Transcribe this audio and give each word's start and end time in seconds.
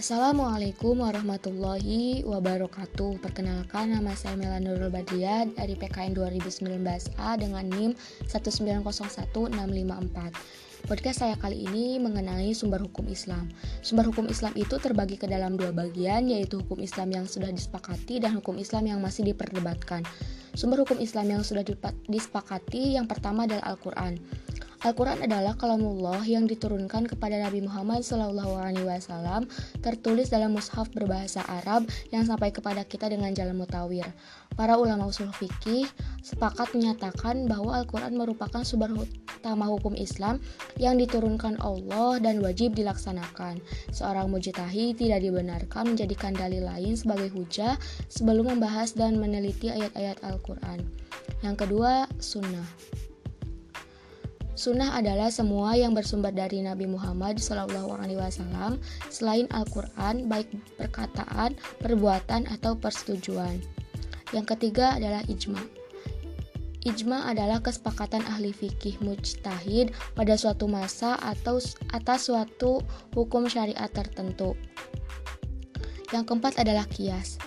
Assalamualaikum 0.00 1.04
warahmatullahi 1.04 2.24
wabarakatuh. 2.24 3.20
Perkenalkan 3.20 3.92
nama 3.92 4.16
saya 4.16 4.32
Melanurul 4.32 4.88
Badriah 4.88 5.44
dari 5.44 5.76
PKN 5.76 6.16
2019A 6.16 7.36
dengan 7.36 7.68
NIM 7.68 7.92
1901654 8.24 10.88
Podcast 10.88 11.20
saya 11.20 11.36
kali 11.36 11.68
ini 11.68 12.00
mengenai 12.00 12.56
sumber 12.56 12.80
hukum 12.80 13.12
Islam. 13.12 13.52
Sumber 13.84 14.08
hukum 14.08 14.24
Islam 14.32 14.56
itu 14.56 14.80
terbagi 14.80 15.20
ke 15.20 15.28
dalam 15.28 15.60
dua 15.60 15.68
bagian 15.68 16.32
yaitu 16.32 16.64
hukum 16.64 16.80
Islam 16.80 17.12
yang 17.12 17.28
sudah 17.28 17.52
disepakati 17.52 18.24
dan 18.24 18.40
hukum 18.40 18.56
Islam 18.56 18.88
yang 18.88 19.04
masih 19.04 19.28
diperdebatkan. 19.28 20.00
Sumber 20.56 20.80
hukum 20.80 20.96
Islam 20.96 21.28
yang 21.28 21.44
sudah 21.44 21.60
disepakati 22.08 22.96
yang 22.96 23.04
pertama 23.04 23.44
adalah 23.44 23.76
Al-Quran 23.76 24.16
Al-Quran 24.80 25.20
adalah 25.20 25.60
kalamullah 25.60 26.24
yang 26.24 26.48
diturunkan 26.48 27.04
kepada 27.04 27.36
Nabi 27.36 27.60
Muhammad 27.60 28.00
SAW 28.00 29.44
tertulis 29.84 30.32
dalam 30.32 30.56
mushaf 30.56 30.88
berbahasa 30.96 31.44
Arab 31.44 31.84
yang 32.08 32.24
sampai 32.24 32.48
kepada 32.48 32.80
kita 32.88 33.12
dengan 33.12 33.36
jalan 33.36 33.60
mutawir. 33.60 34.08
Para 34.56 34.80
ulama 34.80 35.04
usul 35.04 35.28
fikih 35.36 35.84
sepakat 36.24 36.72
menyatakan 36.72 37.44
bahwa 37.44 37.76
Al-Quran 37.76 38.16
merupakan 38.16 38.64
sumber 38.64 38.88
utama 38.96 39.68
hukum 39.68 39.92
Islam 40.00 40.40
yang 40.80 40.96
diturunkan 40.96 41.60
Allah 41.60 42.16
dan 42.16 42.40
wajib 42.40 42.72
dilaksanakan. 42.72 43.60
Seorang 43.92 44.32
mujtahid 44.32 44.96
tidak 44.96 45.20
dibenarkan 45.20 45.92
menjadikan 45.92 46.32
dalil 46.32 46.64
lain 46.64 46.96
sebagai 46.96 47.28
hujah 47.36 47.76
sebelum 48.08 48.56
membahas 48.56 48.96
dan 48.96 49.20
meneliti 49.20 49.68
ayat-ayat 49.68 50.24
Al-Quran. 50.24 50.88
Yang 51.44 51.68
kedua, 51.68 52.08
sunnah. 52.16 52.64
Sunnah 54.60 54.92
adalah 54.92 55.32
semua 55.32 55.72
yang 55.72 55.96
bersumber 55.96 56.36
dari 56.36 56.60
Nabi 56.60 56.84
Muhammad 56.84 57.40
SAW 57.40 58.76
selain 59.08 59.48
Al-Quran, 59.56 60.28
baik 60.28 60.52
perkataan, 60.76 61.56
perbuatan, 61.80 62.44
atau 62.44 62.76
persetujuan. 62.76 63.56
Yang 64.36 64.46
ketiga 64.52 65.00
adalah 65.00 65.24
ijma. 65.32 65.64
Ijma 66.84 67.32
adalah 67.32 67.64
kesepakatan 67.64 68.20
ahli 68.28 68.52
fikih 68.52 69.00
mujtahid 69.00 69.96
pada 70.12 70.36
suatu 70.36 70.68
masa 70.68 71.16
atau 71.24 71.56
atas 71.96 72.28
suatu 72.28 72.84
hukum 73.16 73.48
syariat 73.48 73.88
tertentu. 73.88 74.60
Yang 76.12 76.24
keempat 76.28 76.60
adalah 76.60 76.84
kias. 76.84 77.40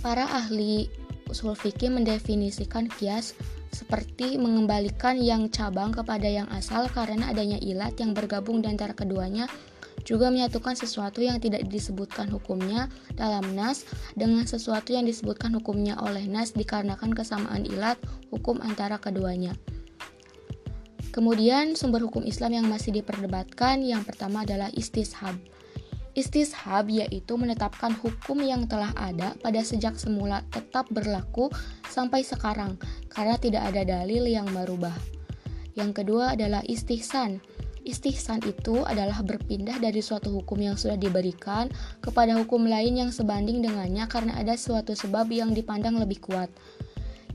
Para 0.00 0.24
ahli 0.24 0.88
usul 1.28 1.52
fikih 1.52 1.92
mendefinisikan 1.92 2.88
kias 2.88 3.36
seperti 3.76 4.40
mengembalikan 4.40 5.20
yang 5.20 5.52
cabang 5.52 5.92
kepada 5.92 6.24
yang 6.24 6.48
asal 6.48 6.88
karena 6.88 7.28
adanya 7.28 7.60
ilat 7.60 7.92
yang 8.00 8.16
bergabung 8.16 8.64
di 8.64 8.72
antara 8.72 8.96
keduanya 8.96 9.44
juga 10.06 10.30
menyatukan 10.30 10.78
sesuatu 10.78 11.18
yang 11.18 11.42
tidak 11.42 11.66
disebutkan 11.66 12.30
hukumnya 12.30 12.86
dalam 13.18 13.52
nas 13.58 13.82
dengan 14.14 14.46
sesuatu 14.46 14.94
yang 14.94 15.02
disebutkan 15.02 15.50
hukumnya 15.58 15.98
oleh 15.98 16.24
nas 16.30 16.54
dikarenakan 16.54 17.10
kesamaan 17.10 17.66
ilat 17.66 17.98
hukum 18.30 18.62
antara 18.62 19.02
keduanya. 19.02 19.52
Kemudian 21.10 21.74
sumber 21.74 22.06
hukum 22.06 22.22
Islam 22.22 22.60
yang 22.62 22.66
masih 22.70 22.94
diperdebatkan 22.94 23.82
yang 23.82 24.06
pertama 24.06 24.46
adalah 24.46 24.70
istishab. 24.70 25.34
Istishab 26.16 26.88
yaitu 26.88 27.36
menetapkan 27.36 27.92
hukum 27.92 28.40
yang 28.40 28.64
telah 28.64 28.88
ada 28.96 29.36
pada 29.44 29.60
sejak 29.60 30.00
semula 30.00 30.40
tetap 30.48 30.88
berlaku 30.88 31.52
sampai 31.92 32.24
sekarang 32.24 32.80
karena 33.12 33.36
tidak 33.36 33.68
ada 33.68 33.84
dalil 33.84 34.24
yang 34.24 34.48
merubah. 34.48 34.96
Yang 35.76 36.00
kedua 36.00 36.32
adalah 36.32 36.64
istihsan. 36.64 37.44
Istihsan 37.84 38.48
itu 38.48 38.82
adalah 38.88 39.20
berpindah 39.20 39.76
dari 39.76 40.00
suatu 40.00 40.32
hukum 40.32 40.58
yang 40.58 40.74
sudah 40.80 40.96
diberikan 40.96 41.68
kepada 42.00 42.32
hukum 42.34 42.64
lain 42.64 42.96
yang 42.96 43.12
sebanding 43.12 43.60
dengannya 43.60 44.08
karena 44.08 44.40
ada 44.40 44.56
suatu 44.56 44.96
sebab 44.96 45.28
yang 45.28 45.52
dipandang 45.52 46.00
lebih 46.00 46.18
kuat. 46.24 46.48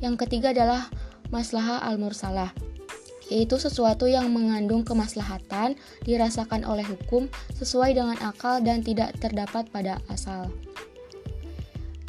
Yang 0.00 0.24
ketiga 0.24 0.56
adalah 0.56 0.88
maslahah 1.28 1.84
al-mursalah 1.84 2.50
yaitu 3.30 3.56
sesuatu 3.56 4.10
yang 4.10 4.28
mengandung 4.34 4.82
kemaslahatan 4.82 5.78
dirasakan 6.02 6.66
oleh 6.66 6.84
hukum 6.84 7.30
sesuai 7.56 7.94
dengan 7.94 8.18
akal 8.20 8.58
dan 8.60 8.82
tidak 8.82 9.14
terdapat 9.22 9.70
pada 9.70 10.02
asal. 10.10 10.50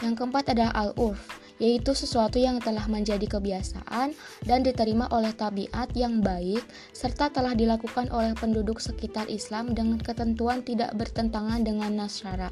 Yang 0.00 0.16
keempat 0.16 0.56
adalah 0.56 0.72
al-urf, 0.72 1.20
yaitu 1.60 1.92
sesuatu 1.92 2.40
yang 2.40 2.56
telah 2.56 2.88
menjadi 2.88 3.28
kebiasaan 3.28 4.16
dan 4.48 4.64
diterima 4.64 5.12
oleh 5.12 5.30
tabiat 5.36 5.92
yang 5.92 6.24
baik 6.24 6.64
serta 6.96 7.28
telah 7.28 7.52
dilakukan 7.52 8.08
oleh 8.08 8.32
penduduk 8.32 8.80
sekitar 8.80 9.28
Islam 9.28 9.76
dengan 9.76 10.00
ketentuan 10.00 10.64
tidak 10.64 10.96
bertentangan 10.96 11.60
dengan 11.60 12.00
nasyara. 12.00 12.48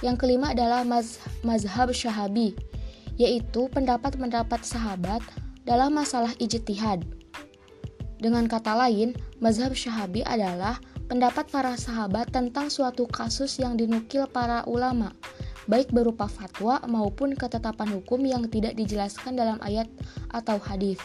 Yang 0.00 0.24
kelima 0.24 0.56
adalah 0.56 0.82
maz 0.82 1.20
mazhab 1.44 1.92
syahabi, 1.92 2.56
yaitu 3.20 3.68
pendapat-pendapat 3.70 4.64
sahabat 4.64 5.20
dalam 5.68 5.94
masalah 5.94 6.32
ijtihad. 6.40 7.21
Dengan 8.22 8.46
kata 8.46 8.78
lain, 8.78 9.18
mazhab 9.42 9.74
Syahabi 9.74 10.22
adalah 10.22 10.78
pendapat 11.10 11.50
para 11.50 11.74
sahabat 11.74 12.30
tentang 12.30 12.70
suatu 12.70 13.10
kasus 13.10 13.58
yang 13.58 13.74
dinukil 13.74 14.30
para 14.30 14.62
ulama, 14.70 15.10
baik 15.66 15.90
berupa 15.90 16.30
fatwa 16.30 16.78
maupun 16.86 17.34
ketetapan 17.34 17.98
hukum 17.98 18.22
yang 18.22 18.46
tidak 18.46 18.78
dijelaskan 18.78 19.34
dalam 19.34 19.58
ayat 19.58 19.90
atau 20.30 20.62
hadis. 20.62 21.02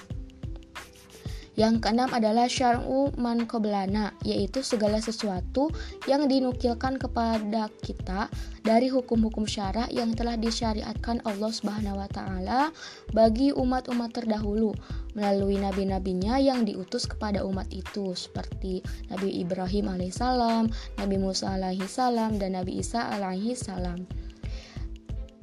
Yang 1.57 1.81
keenam 1.81 2.13
adalah 2.13 2.45
syar'u 2.45 3.09
man 3.17 3.49
qoblana, 3.49 4.13
yaitu 4.21 4.61
segala 4.61 5.01
sesuatu 5.01 5.73
yang 6.05 6.29
dinukilkan 6.29 7.01
kepada 7.01 7.73
kita 7.81 8.29
dari 8.61 8.93
hukum-hukum 8.93 9.49
syara 9.49 9.89
yang 9.89 10.13
telah 10.13 10.37
disyariatkan 10.37 11.17
Allah 11.25 11.49
Subhanahu 11.49 11.97
wa 11.97 12.05
taala 12.13 12.69
bagi 13.09 13.49
umat-umat 13.57 14.13
terdahulu 14.13 14.77
melalui 15.17 15.57
nabi-nabinya 15.57 16.37
yang 16.37 16.61
diutus 16.61 17.09
kepada 17.09 17.41
umat 17.41 17.65
itu 17.73 18.13
seperti 18.13 18.85
Nabi 19.09 19.41
Ibrahim 19.41 19.89
alaihissalam, 19.89 20.69
Nabi 21.01 21.17
Musa 21.17 21.57
alaihissalam, 21.57 22.37
dan 22.37 22.53
Nabi 22.53 22.85
Isa 22.85 23.09
alaihissalam. 23.17 24.26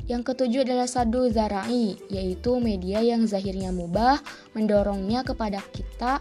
Yang 0.05 0.37
ketujuh 0.37 0.69
adalah 0.69 0.85
sadu 0.85 1.33
zarai, 1.33 1.97
yaitu 2.13 2.61
media 2.61 3.01
yang 3.01 3.25
zahirnya 3.25 3.73
mubah, 3.73 4.21
mendorongnya 4.53 5.25
kepada 5.25 5.65
kita 5.73 6.21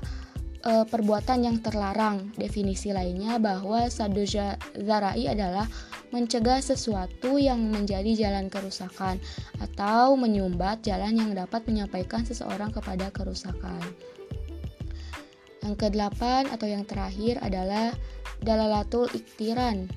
e, 0.64 0.88
perbuatan 0.88 1.44
yang 1.44 1.58
terlarang. 1.60 2.32
Definisi 2.40 2.96
lainnya 2.96 3.36
bahwa 3.44 3.92
sadu 3.92 4.24
zarai 4.80 5.28
adalah 5.28 5.68
mencegah 6.16 6.64
sesuatu 6.64 7.36
yang 7.36 7.60
menjadi 7.60 8.30
jalan 8.30 8.48
kerusakan 8.48 9.20
atau 9.60 10.16
menyumbat 10.16 10.80
jalan 10.86 11.20
yang 11.20 11.32
dapat 11.36 11.68
menyampaikan 11.68 12.24
seseorang 12.24 12.72
kepada 12.72 13.12
kerusakan. 13.12 13.84
Yang 15.60 15.76
kedelapan 15.76 16.48
atau 16.52 16.68
yang 16.72 16.88
terakhir 16.88 17.40
adalah 17.44 17.92
dalalatul 18.40 19.12
iktiran 19.12 19.88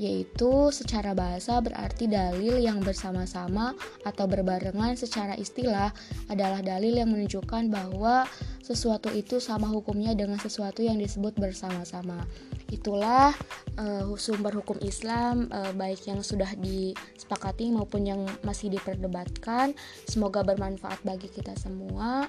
yaitu 0.00 0.72
secara 0.72 1.12
bahasa 1.12 1.60
berarti 1.60 2.08
dalil 2.08 2.56
yang 2.56 2.80
bersama-sama 2.80 3.76
atau 4.08 4.24
berbarengan 4.24 4.96
secara 4.96 5.36
istilah 5.36 5.92
adalah 6.32 6.64
dalil 6.64 6.96
yang 6.96 7.12
menunjukkan 7.12 7.68
bahwa 7.68 8.24
sesuatu 8.64 9.12
itu 9.12 9.36
sama 9.44 9.68
hukumnya 9.68 10.16
dengan 10.16 10.40
sesuatu 10.40 10.80
yang 10.80 10.96
disebut 10.96 11.36
bersama-sama. 11.36 12.24
Itulah 12.72 13.36
uh, 13.76 14.08
sumber 14.16 14.56
hukum 14.56 14.80
Islam 14.80 15.52
uh, 15.52 15.76
baik 15.76 16.08
yang 16.08 16.24
sudah 16.24 16.48
disepakati 16.56 17.68
maupun 17.68 18.08
yang 18.08 18.24
masih 18.40 18.72
diperdebatkan. 18.72 19.76
Semoga 20.08 20.40
bermanfaat 20.40 21.04
bagi 21.04 21.28
kita 21.28 21.52
semua 21.60 22.24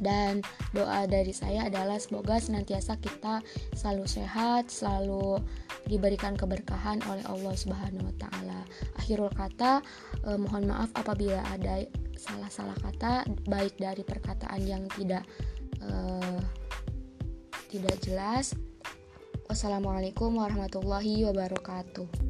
dan 0.00 0.40
doa 0.72 1.04
dari 1.04 1.30
saya 1.30 1.68
adalah 1.68 2.00
semoga 2.00 2.40
senantiasa 2.40 2.96
kita 2.98 3.44
selalu 3.76 4.04
sehat, 4.08 4.72
selalu 4.72 5.38
diberikan 5.86 6.34
keberkahan 6.34 7.04
oleh 7.06 7.24
Allah 7.28 7.54
Subhanahu 7.54 8.08
wa 8.08 8.14
taala. 8.16 8.60
Akhirul 8.96 9.32
kata 9.32 9.84
eh, 10.26 10.38
mohon 10.40 10.66
maaf 10.66 10.90
apabila 10.96 11.44
ada 11.52 11.84
salah-salah 12.16 12.76
kata 12.80 13.24
baik 13.48 13.80
dari 13.80 14.04
perkataan 14.04 14.60
yang 14.64 14.82
tidak 14.96 15.24
eh, 15.84 16.40
tidak 17.70 17.96
jelas. 18.02 18.56
Wassalamualaikum 19.46 20.38
warahmatullahi 20.38 21.26
wabarakatuh. 21.26 22.29